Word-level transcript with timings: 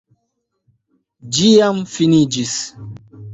Ĝi 1.37 1.51
jam 1.51 1.83
finiĝis. 1.93 2.57